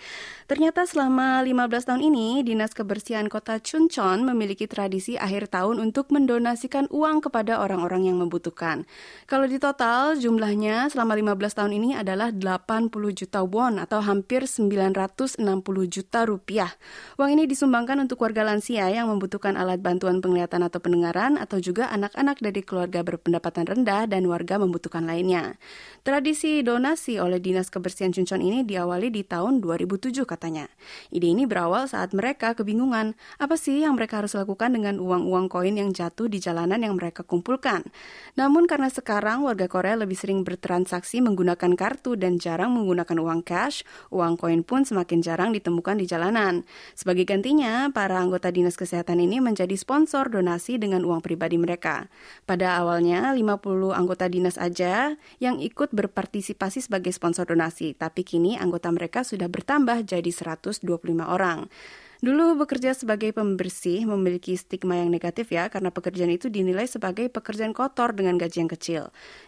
Ternyata 0.48 0.88
selama 0.88 1.44
15 1.44 1.92
tahun 1.92 2.00
ini, 2.08 2.40
Dinas 2.40 2.72
Kebersihan 2.72 3.28
Kota 3.28 3.60
Chuncheon 3.60 4.24
memiliki 4.24 4.64
tradisi 4.64 5.20
akhir 5.20 5.52
tahun 5.52 5.76
untuk 5.76 6.08
mendonasikan 6.08 6.88
uang 6.88 7.28
kepada 7.28 7.60
orang-orang 7.60 8.08
yang 8.08 8.16
membutuhkan. 8.16 8.88
Kalau 9.28 9.44
di 9.44 9.60
total, 9.60 10.16
jumlahnya 10.16 10.88
selama 10.88 11.20
15 11.20 11.52
tahun 11.52 11.72
ini 11.76 12.00
adalah 12.00 12.32
80 12.32 12.88
juta 13.12 13.44
won 13.44 13.76
atau 13.76 14.00
hampir 14.00 14.48
960 14.48 15.36
juta 15.84 16.24
rupiah. 16.24 16.72
Uang 17.20 17.36
ini 17.36 17.44
disumbangkan 17.44 18.00
untuk 18.00 18.24
warga 18.24 18.40
lansia 18.40 18.88
yang 18.88 19.12
membutuhkan 19.12 19.52
alat 19.52 19.84
bantuan 19.84 20.24
penglihatan 20.24 20.64
atau 20.64 20.80
pendengaran 20.80 21.36
atau 21.36 21.57
atau 21.58 21.74
juga 21.74 21.90
anak-anak 21.90 22.38
dari 22.38 22.62
keluarga 22.62 23.02
berpendapatan 23.02 23.66
rendah 23.66 24.06
dan 24.06 24.30
warga 24.30 24.62
membutuhkan 24.62 25.02
lainnya. 25.02 25.58
Tradisi 26.06 26.62
donasi 26.62 27.18
oleh 27.18 27.42
Dinas 27.42 27.66
Kebersihan 27.66 28.14
Chuncheon 28.14 28.38
ini 28.38 28.62
diawali 28.62 29.10
di 29.10 29.26
tahun 29.26 29.58
2007 29.58 30.22
katanya. 30.22 30.70
Ide 31.10 31.34
ini 31.34 31.50
berawal 31.50 31.90
saat 31.90 32.14
mereka 32.14 32.54
kebingungan 32.54 33.18
apa 33.42 33.58
sih 33.58 33.82
yang 33.82 33.98
mereka 33.98 34.22
harus 34.22 34.38
lakukan 34.38 34.70
dengan 34.70 35.02
uang-uang 35.02 35.50
koin 35.50 35.74
yang 35.74 35.90
jatuh 35.90 36.30
di 36.30 36.38
jalanan 36.38 36.78
yang 36.78 36.94
mereka 36.94 37.26
kumpulkan. 37.26 37.82
Namun 38.38 38.70
karena 38.70 38.86
sekarang 38.86 39.42
warga 39.42 39.66
Korea 39.66 39.98
lebih 39.98 40.14
sering 40.14 40.46
bertransaksi 40.46 41.18
menggunakan 41.26 41.74
kartu 41.74 42.14
dan 42.14 42.38
jarang 42.38 42.70
menggunakan 42.78 43.18
uang 43.18 43.42
cash, 43.42 43.82
uang 44.14 44.38
koin 44.38 44.62
pun 44.62 44.86
semakin 44.86 45.26
jarang 45.26 45.50
ditemukan 45.50 45.98
di 45.98 46.06
jalanan. 46.06 46.62
Sebagai 46.94 47.26
gantinya, 47.26 47.90
para 47.90 48.22
anggota 48.22 48.54
Dinas 48.54 48.78
Kesehatan 48.78 49.18
ini 49.18 49.42
menjadi 49.42 49.74
sponsor 49.74 50.30
donasi 50.30 50.78
dengan 50.78 51.02
uang 51.02 51.18
pribadi 51.18 51.47
pribadi 51.48 51.56
mereka. 51.56 52.12
Pada 52.44 52.76
awalnya 52.76 53.32
50 53.32 53.96
anggota 53.96 54.28
dinas 54.28 54.60
aja 54.60 55.16
yang 55.40 55.56
ikut 55.64 55.96
berpartisipasi 55.96 56.84
sebagai 56.84 57.08
sponsor 57.16 57.48
donasi, 57.48 57.96
tapi 57.96 58.20
kini 58.20 58.60
anggota 58.60 58.92
mereka 58.92 59.24
sudah 59.24 59.48
bertambah 59.48 60.04
jadi 60.04 60.28
125 60.28 60.84
orang. 61.24 61.72
Dulu 62.18 62.58
bekerja 62.58 62.98
sebagai 62.98 63.30
pembersih 63.30 64.02
memiliki 64.02 64.58
stigma 64.58 64.98
yang 64.98 65.06
negatif 65.06 65.54
ya 65.54 65.70
karena 65.70 65.94
pekerjaan 65.94 66.34
itu 66.34 66.50
dinilai 66.50 66.90
sebagai 66.90 67.30
pekerjaan 67.30 67.70
kotor 67.70 68.10
dengan 68.10 68.34
gaji 68.34 68.66
yang 68.66 68.72
kecil. 68.74 69.02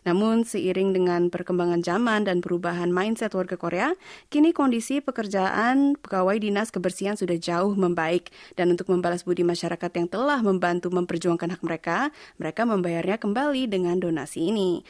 Namun 0.07 0.47
seiring 0.47 0.95
dengan 0.95 1.35
perkembangan 1.35 1.83
zaman 1.83 2.31
dan 2.31 2.39
perubahan 2.39 2.95
mindset 2.95 3.35
warga 3.35 3.59
Korea, 3.59 3.99
kini 4.31 4.55
kondisi 4.55 5.03
pekerjaan 5.03 5.99
pegawai 5.99 6.39
dinas 6.39 6.71
kebersihan 6.71 7.19
sudah 7.19 7.35
jauh 7.43 7.75
membaik 7.75 8.31
dan 8.55 8.71
untuk 8.71 8.87
membalas 8.87 9.27
budi 9.27 9.43
masyarakat 9.43 9.91
yang 9.91 10.07
telah 10.07 10.39
membantu 10.39 10.95
memperjuangkan 10.95 11.59
hak 11.59 11.63
mereka, 11.67 12.15
mereka 12.39 12.63
membayarnya 12.71 13.19
kembali 13.19 13.67
dengan 13.67 13.99
donasi 13.99 14.47
ini. 14.47 14.87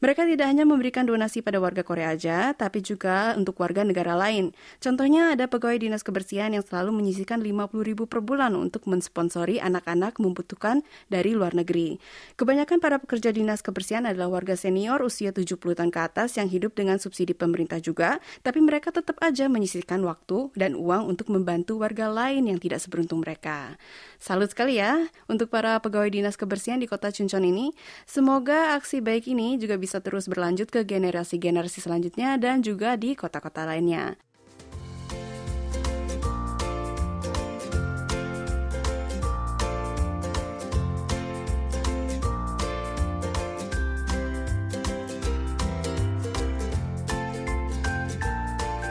Mereka 0.00 0.24
tidak 0.24 0.48
hanya 0.48 0.64
memberikan 0.64 1.04
donasi 1.04 1.44
pada 1.44 1.60
warga 1.60 1.84
Korea 1.84 2.16
aja, 2.16 2.56
tapi 2.56 2.80
juga 2.80 3.36
untuk 3.36 3.60
warga 3.60 3.84
negara 3.84 4.16
lain. 4.16 4.56
Contohnya 4.80 5.36
ada 5.36 5.44
pegawai 5.44 5.76
dinas 5.76 6.00
kebersihan 6.00 6.56
yang 6.56 6.64
selalu 6.64 6.96
menyisihkan 6.96 7.44
50 7.44 7.84
ribu 7.84 8.08
per 8.08 8.24
bulan 8.24 8.56
untuk 8.56 8.88
mensponsori 8.88 9.60
anak-anak 9.60 10.16
membutuhkan 10.16 10.80
dari 11.12 11.36
luar 11.36 11.52
negeri. 11.52 12.00
Kebanyakan 12.40 12.80
para 12.80 12.96
pekerja 12.96 13.28
dinas 13.28 13.60
kebersihan 13.60 14.08
adalah 14.08 14.32
warga 14.32 14.56
senior 14.56 15.04
usia 15.04 15.36
70 15.36 15.60
tahun 15.60 15.92
ke 15.92 16.00
atas 16.00 16.40
yang 16.40 16.48
hidup 16.48 16.72
dengan 16.80 16.96
subsidi 16.96 17.36
pemerintah 17.36 17.76
juga, 17.76 18.24
tapi 18.40 18.64
mereka 18.64 18.96
tetap 18.96 19.20
aja 19.20 19.52
menyisihkan 19.52 20.00
waktu 20.08 20.48
dan 20.56 20.80
uang 20.80 21.12
untuk 21.12 21.28
membantu 21.28 21.76
warga 21.76 22.08
lain 22.08 22.48
yang 22.48 22.56
tidak 22.56 22.80
seberuntung 22.80 23.20
mereka. 23.20 23.76
Salut 24.16 24.48
sekali 24.48 24.80
ya 24.80 25.12
untuk 25.28 25.52
para 25.52 25.76
pegawai 25.84 26.08
dinas 26.08 26.40
kebersihan 26.40 26.80
di 26.80 26.88
kota 26.88 27.12
Chuncheon 27.12 27.44
ini. 27.44 27.76
Semoga 28.08 28.80
aksi 28.80 29.04
baik 29.04 29.28
ini 29.28 29.60
juga 29.60 29.76
bisa 29.76 29.89
bisa 29.90 29.98
terus 29.98 30.30
berlanjut 30.30 30.70
ke 30.70 30.86
generasi-generasi 30.86 31.82
selanjutnya 31.82 32.38
dan 32.38 32.62
juga 32.62 32.94
di 32.94 33.18
kota-kota 33.18 33.66
lainnya. 33.66 34.14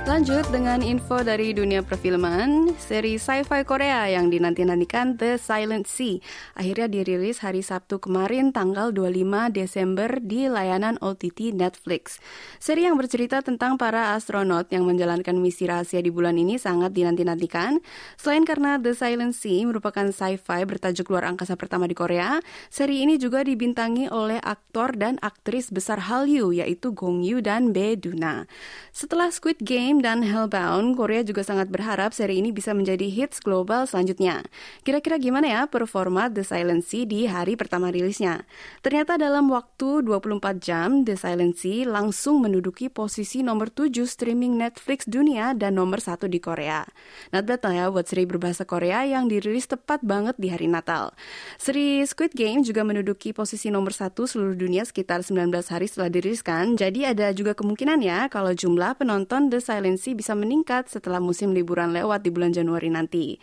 Lanjut 0.09 0.41
dengan 0.49 0.81
info 0.81 1.21
dari 1.21 1.53
dunia 1.53 1.85
perfilman, 1.85 2.73
seri 2.81 3.21
sci-fi 3.21 3.61
Korea 3.61 4.09
yang 4.09 4.33
dinanti-nantikan 4.33 5.21
The 5.21 5.37
Silent 5.37 5.85
Sea 5.85 6.17
akhirnya 6.57 6.89
dirilis 6.89 7.45
hari 7.45 7.61
Sabtu 7.61 8.01
kemarin 8.01 8.49
tanggal 8.49 8.89
25 8.89 9.53
Desember 9.53 10.17
di 10.17 10.49
layanan 10.49 10.97
OTT 10.97 11.53
Netflix. 11.53 12.17
Seri 12.57 12.89
yang 12.89 12.97
bercerita 12.97 13.45
tentang 13.45 13.77
para 13.77 14.17
astronot 14.17 14.73
yang 14.73 14.89
menjalankan 14.89 15.37
misi 15.37 15.69
rahasia 15.69 16.01
di 16.01 16.09
bulan 16.09 16.41
ini 16.41 16.57
sangat 16.57 16.89
dinanti-nantikan. 16.89 17.77
Selain 18.17 18.41
karena 18.49 18.81
The 18.81 18.97
Silent 18.97 19.37
Sea 19.37 19.61
merupakan 19.69 20.09
sci-fi 20.09 20.65
bertajuk 20.65 21.05
luar 21.13 21.29
angkasa 21.29 21.53
pertama 21.53 21.85
di 21.85 21.93
Korea, 21.93 22.41
seri 22.73 23.05
ini 23.05 23.21
juga 23.21 23.45
dibintangi 23.45 24.09
oleh 24.09 24.41
aktor 24.41 24.97
dan 24.97 25.21
aktris 25.21 25.69
besar 25.69 26.09
Hallyu 26.09 26.49
yaitu 26.49 26.97
Gong 26.97 27.21
Yoo 27.21 27.45
dan 27.45 27.77
Bae 27.77 27.93
Duna. 27.93 28.49
Setelah 28.89 29.29
Squid 29.29 29.61
Game 29.61 29.98
dan 29.99 30.23
Hellbound, 30.23 30.95
Korea 30.95 31.23
juga 31.23 31.43
sangat 31.43 31.67
berharap 31.67 32.15
seri 32.15 32.39
ini 32.39 32.51
bisa 32.51 32.75
menjadi 32.75 33.07
hits 33.07 33.39
global 33.39 33.87
selanjutnya. 33.87 34.43
Kira-kira 34.83 35.19
gimana 35.19 35.47
ya 35.47 35.61
performa 35.65 36.27
The 36.27 36.43
Silent 36.43 36.83
Sea 36.83 37.07
di 37.07 37.27
hari 37.27 37.55
pertama 37.55 37.91
rilisnya? 37.91 38.43
Ternyata 38.83 39.19
dalam 39.19 39.51
waktu 39.51 40.03
24 40.03 40.59
jam, 40.59 41.03
The 41.07 41.15
Silent 41.17 41.59
Sea 41.59 41.87
langsung 41.87 42.43
menduduki 42.43 42.91
posisi 42.91 43.41
nomor 43.41 43.73
7 43.73 44.05
streaming 44.05 44.59
Netflix 44.59 45.09
dunia 45.09 45.55
dan 45.55 45.79
nomor 45.79 46.03
1 46.03 46.29
di 46.29 46.37
Korea. 46.37 46.85
Not 47.33 47.49
bad 47.49 47.65
ya 47.65 47.89
buat 47.89 48.05
seri 48.05 48.29
berbahasa 48.29 48.67
Korea 48.69 49.07
yang 49.09 49.25
dirilis 49.25 49.65
tepat 49.65 50.05
banget 50.05 50.37
di 50.37 50.53
hari 50.53 50.69
Natal. 50.69 51.17
Seri 51.57 52.05
Squid 52.05 52.37
Game 52.37 52.61
juga 52.61 52.85
menduduki 52.85 53.33
posisi 53.33 53.73
nomor 53.73 53.97
1 53.97 54.13
seluruh 54.13 54.53
dunia 54.53 54.85
sekitar 54.85 55.25
19 55.25 55.49
hari 55.73 55.89
setelah 55.89 56.13
diriliskan, 56.13 56.77
jadi 56.77 57.17
ada 57.17 57.33
juga 57.33 57.57
kemungkinan 57.57 58.05
ya 58.05 58.29
kalau 58.29 58.53
jumlah 58.53 58.93
penonton 58.93 59.49
The 59.49 59.57
Silent 59.57 59.88
frekuensi 59.89 60.13
bisa 60.13 60.37
meningkat 60.37 60.85
setelah 60.85 61.17
musim 61.17 61.49
liburan 61.49 61.89
lewat 61.89 62.21
di 62.21 62.29
bulan 62.29 62.53
Januari 62.53 62.93
nanti. 62.93 63.41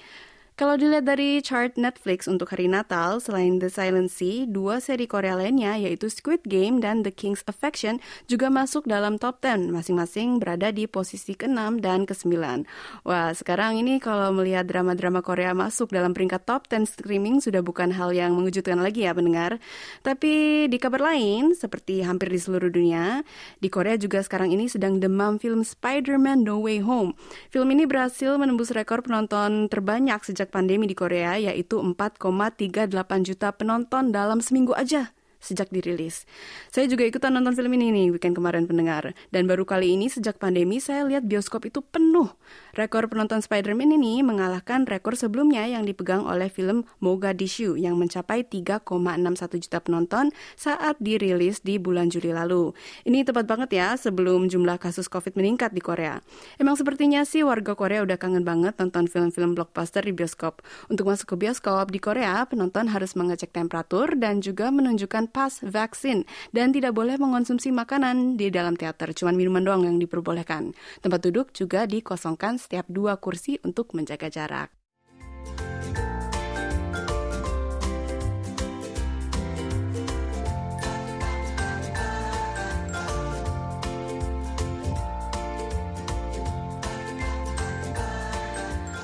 Kalau 0.57 0.73
dilihat 0.81 1.05
dari 1.05 1.45
chart 1.45 1.77
Netflix 1.77 2.25
untuk 2.25 2.49
hari 2.49 2.65
Natal, 2.65 3.21
selain 3.21 3.61
The 3.61 3.69
Silent 3.69 4.09
Sea, 4.09 4.49
dua 4.49 4.81
seri 4.81 5.05
Korea 5.05 5.37
lainnya 5.37 5.77
yaitu 5.77 6.09
Squid 6.09 6.49
Game 6.49 6.81
dan 6.81 7.05
The 7.05 7.13
King's 7.13 7.45
Affection 7.45 8.01
juga 8.25 8.49
masuk 8.49 8.89
dalam 8.89 9.21
top 9.21 9.45
10, 9.45 9.69
masing-masing 9.69 10.41
berada 10.41 10.73
di 10.73 10.89
posisi 10.89 11.37
ke-6 11.37 11.85
dan 11.85 12.09
ke-9. 12.09 12.65
Wah, 13.05 13.37
sekarang 13.37 13.85
ini 13.85 14.01
kalau 14.01 14.33
melihat 14.33 14.65
drama-drama 14.65 15.21
Korea 15.21 15.53
masuk 15.53 15.93
dalam 15.93 16.17
peringkat 16.17 16.49
top 16.49 16.65
10 16.73 16.89
streaming 16.89 17.45
sudah 17.45 17.61
bukan 17.61 17.93
hal 17.93 18.17
yang 18.17 18.33
mengejutkan 18.33 18.81
lagi 18.81 19.05
ya 19.05 19.13
pendengar. 19.13 19.61
Tapi 20.01 20.65
di 20.73 20.79
kabar 20.81 21.13
lain, 21.13 21.53
seperti 21.53 22.01
hampir 22.01 22.33
di 22.33 22.41
seluruh 22.41 22.73
dunia, 22.73 23.21
di 23.61 23.69
Korea 23.69 24.01
juga 24.01 24.25
sekarang 24.25 24.57
ini 24.57 24.73
sedang 24.73 25.05
demam 25.05 25.37
film 25.37 25.61
Spider-Man 25.61 26.49
No 26.49 26.65
Way 26.65 26.81
Home. 26.81 27.13
Film 27.53 27.69
ini 27.77 27.85
berhasil 27.85 28.41
menembus 28.41 28.73
rekor 28.73 29.05
penonton 29.05 29.69
terbanyak 29.69 30.25
sejak 30.25 30.46
pandemi 30.49 30.87
di 30.87 30.95
Korea 30.95 31.37
yaitu 31.37 31.83
4,38 31.83 32.95
juta 33.27 33.51
penonton 33.53 34.15
dalam 34.15 34.39
seminggu 34.39 34.73
aja 34.73 35.16
sejak 35.47 35.71
dirilis. 35.71 36.27
Saya 36.75 36.91
juga 36.91 37.07
ikutan 37.07 37.31
nonton 37.31 37.55
film 37.55 37.71
ini 37.79 37.95
nih 37.95 38.07
weekend 38.11 38.35
kemarin 38.35 38.67
pendengar. 38.67 39.15
Dan 39.31 39.47
baru 39.47 39.63
kali 39.63 39.95
ini 39.95 40.11
sejak 40.11 40.43
pandemi 40.43 40.83
saya 40.83 41.07
lihat 41.07 41.23
bioskop 41.31 41.71
itu 41.71 41.87
penuh. 41.87 42.35
Rekor 42.75 43.07
penonton 43.07 43.39
Spider-Man 43.39 43.95
ini 43.95 44.27
mengalahkan 44.27 44.85
rekor 44.85 45.15
sebelumnya 45.15 45.63
yang 45.71 45.87
dipegang 45.87 46.27
oleh 46.27 46.51
film 46.51 46.83
Mogadishu 46.99 47.79
yang 47.79 47.95
mencapai 47.95 48.43
3,61 48.43 49.63
juta 49.63 49.79
penonton 49.79 50.35
saat 50.59 50.99
dirilis 50.99 51.63
di 51.63 51.79
bulan 51.79 52.11
Juli 52.11 52.35
lalu. 52.35 52.75
Ini 53.07 53.23
tepat 53.23 53.47
banget 53.47 53.71
ya 53.79 53.95
sebelum 53.95 54.51
jumlah 54.51 54.83
kasus 54.83 55.07
COVID 55.07 55.39
meningkat 55.39 55.71
di 55.71 55.81
Korea. 55.81 56.19
Emang 56.59 56.75
sepertinya 56.75 57.23
sih 57.23 57.47
warga 57.47 57.79
Korea 57.79 58.03
udah 58.03 58.19
kangen 58.19 58.43
banget 58.43 58.75
nonton 58.81 59.07
film-film 59.07 59.55
blockbuster 59.55 60.03
di 60.03 60.13
bioskop. 60.17 60.65
Untuk 60.91 61.07
masuk 61.07 61.33
ke 61.33 61.37
bioskop 61.47 61.93
di 61.93 62.01
Korea, 62.03 62.43
penonton 62.49 62.89
harus 62.91 63.15
mengecek 63.15 63.53
temperatur 63.53 64.17
dan 64.17 64.41
juga 64.41 64.73
menunjukkan 64.73 65.31
pas 65.37 65.53
vaksin 65.61 66.25
dan 66.57 66.73
tidak 66.73 66.97
boleh 66.97 67.21
mengonsumsi 67.21 67.69
makanan 67.69 68.41
di 68.41 68.49
dalam 68.49 68.73
teater, 68.73 69.13
cuma 69.13 69.37
minuman 69.37 69.61
doang 69.61 69.85
yang 69.85 70.01
diperbolehkan. 70.01 70.73
Tempat 71.05 71.21
duduk 71.29 71.53
juga 71.53 71.85
dikosongkan 71.85 72.57
setiap 72.57 72.89
dua 72.89 73.21
kursi 73.21 73.61
untuk 73.61 73.93
menjaga 73.93 74.33
jarak. 74.33 74.73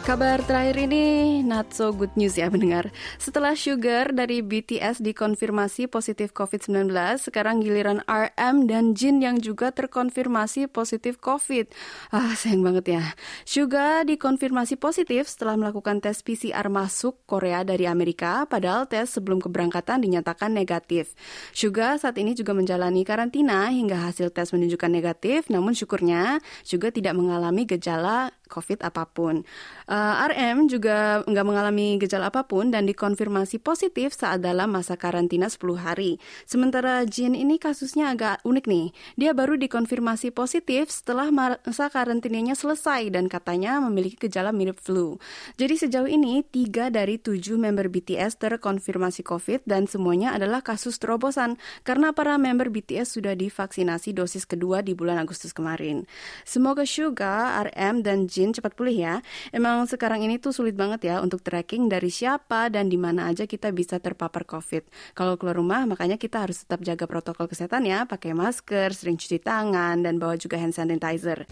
Kabar 0.02 0.42
terakhir 0.42 0.82
ini 0.90 1.46
not 1.46 1.70
so 1.70 1.94
good 1.94 2.10
news 2.18 2.34
ya 2.34 2.50
mendengar. 2.50 2.90
Setelah 3.22 3.54
Sugar 3.54 4.10
dari 4.10 4.42
BTS 4.42 4.98
dikonfirmasi 4.98 5.86
positif 5.86 6.34
COVID-19, 6.34 6.90
sekarang 7.22 7.62
giliran 7.62 8.02
RM 8.10 8.66
dan 8.66 8.98
Jin 8.98 9.22
yang 9.22 9.38
juga 9.38 9.70
terkonfirmasi 9.70 10.66
positif 10.74 11.22
COVID. 11.22 11.70
Ah, 12.10 12.34
sayang 12.34 12.66
banget 12.66 12.98
ya. 12.98 13.14
Sugar 13.46 14.02
dikonfirmasi 14.02 14.74
positif 14.74 15.30
setelah 15.30 15.54
melakukan 15.54 16.02
tes 16.02 16.18
PCR 16.18 16.66
masuk 16.66 17.22
Korea 17.22 17.62
dari 17.62 17.86
Amerika, 17.86 18.42
padahal 18.50 18.90
tes 18.90 19.06
sebelum 19.06 19.38
keberangkatan 19.38 20.02
dinyatakan 20.02 20.50
negatif. 20.50 21.14
Sugar 21.54 22.02
saat 22.02 22.18
ini 22.18 22.34
juga 22.34 22.58
menjalani 22.58 23.06
karantina 23.06 23.70
hingga 23.70 24.10
hasil 24.10 24.34
tes 24.34 24.50
menunjukkan 24.50 24.90
negatif, 24.90 25.46
namun 25.46 25.78
syukurnya 25.78 26.42
juga 26.66 26.90
tidak 26.90 27.14
mengalami 27.14 27.70
gejala 27.70 28.34
COVID 28.52 28.84
apa 28.84 29.08
pun. 29.08 29.48
Uh, 29.88 30.28
eh, 30.28 30.36
RM 30.36 30.68
juga 30.68 31.24
nggak 31.24 31.46
mengalami 31.48 31.96
gejala 31.96 32.28
apa 32.28 32.44
pun 32.44 32.68
dan 32.68 32.84
dikonfirmasi 32.84 33.64
positif 33.64 34.12
saat 34.12 34.44
dalam 34.44 34.68
masa 34.68 35.00
karantina 35.00 35.48
10 35.48 35.80
hari. 35.80 36.20
Sementara 36.44 37.08
Jin 37.08 37.32
ini 37.32 37.56
kasusnya 37.56 38.12
agak 38.12 38.44
unik 38.44 38.68
nih. 38.68 38.86
Dia 39.16 39.32
baru 39.32 39.56
dikonfirmasi 39.56 40.34
positif 40.36 40.92
setelah 40.92 41.32
masa 41.32 41.88
karantinanya 41.88 42.52
selesai 42.52 43.08
dan 43.08 43.32
katanya 43.32 43.80
memiliki 43.80 44.28
gejala 44.28 44.52
mirip 44.52 44.76
flu. 44.76 45.16
Jadi 45.56 45.86
sejauh 45.86 46.10
ini 46.10 46.42
tiga 46.42 46.90
dari 46.90 47.16
tujuh 47.22 47.56
member 47.56 47.86
BTS 47.86 48.42
terkonfirmasi 48.42 49.22
COVID 49.22 49.64
dan 49.64 49.86
semuanya 49.86 50.34
adalah 50.34 50.60
kasus 50.60 50.98
terobosan 50.98 51.56
karena 51.86 52.10
para 52.10 52.34
member 52.34 52.66
BTS 52.66 53.14
sudah 53.22 53.38
divaksinasi 53.38 54.10
dosis 54.10 54.42
kedua 54.42 54.82
di 54.82 54.98
bulan 54.98 55.22
Agustus 55.22 55.54
kemarin. 55.54 56.02
Semoga 56.42 56.82
Suga, 56.82 57.62
RM, 57.70 58.02
dan 58.02 58.26
Jin 58.26 58.41
cepat 58.50 58.74
pulih 58.74 58.98
ya. 58.98 59.14
Emang 59.54 59.86
sekarang 59.86 60.26
ini 60.26 60.42
tuh 60.42 60.50
sulit 60.50 60.74
banget 60.74 61.06
ya 61.06 61.22
untuk 61.22 61.46
tracking 61.46 61.86
dari 61.86 62.10
siapa 62.10 62.66
dan 62.66 62.90
di 62.90 62.98
mana 62.98 63.30
aja 63.30 63.46
kita 63.46 63.70
bisa 63.70 64.02
terpapar 64.02 64.42
COVID. 64.42 65.14
Kalau 65.14 65.38
keluar 65.38 65.54
rumah, 65.54 65.86
makanya 65.86 66.18
kita 66.18 66.42
harus 66.42 66.66
tetap 66.66 66.82
jaga 66.82 67.06
protokol 67.06 67.46
kesehatan 67.46 67.86
ya, 67.86 68.02
pakai 68.10 68.34
masker, 68.34 68.90
sering 68.90 69.14
cuci 69.14 69.38
tangan, 69.38 70.02
dan 70.02 70.18
bawa 70.18 70.34
juga 70.34 70.58
hand 70.58 70.74
sanitizer. 70.74 71.46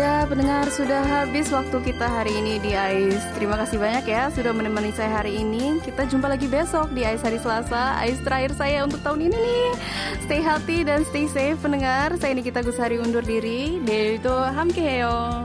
Ya, 0.00 0.24
pendengar 0.24 0.64
sudah 0.72 1.04
habis 1.04 1.52
waktu 1.52 1.92
kita 1.92 2.08
hari 2.08 2.32
ini 2.32 2.56
di 2.56 2.72
AIS. 2.72 3.20
Terima 3.36 3.52
kasih 3.60 3.76
banyak 3.76 4.08
ya 4.08 4.32
sudah 4.32 4.48
menemani 4.48 4.96
saya 4.96 5.20
hari 5.20 5.44
ini. 5.44 5.76
Kita 5.84 6.08
jumpa 6.08 6.24
lagi 6.24 6.48
besok 6.48 6.96
di 6.96 7.04
AIS 7.04 7.20
hari 7.20 7.36
Selasa. 7.36 8.00
AIS 8.00 8.24
terakhir 8.24 8.56
saya 8.56 8.80
untuk 8.88 9.04
tahun 9.04 9.28
ini 9.28 9.36
nih. 9.36 9.68
Stay 10.24 10.40
healthy 10.40 10.88
dan 10.88 11.04
stay 11.04 11.28
safe 11.28 11.60
pendengar. 11.60 12.16
Saya 12.16 12.32
Nikita 12.32 12.64
Gusari 12.64 12.96
undur 12.96 13.20
diri. 13.20 13.76
Dari 13.84 14.16
itu 14.16 14.32
Hamkeheo. 14.32 15.44